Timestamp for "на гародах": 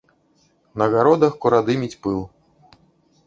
0.81-1.37